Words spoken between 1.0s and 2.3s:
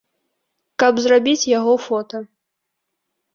зрабіць яго фота.